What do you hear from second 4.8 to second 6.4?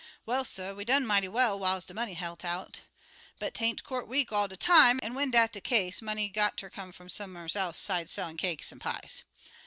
an' when dat de case, money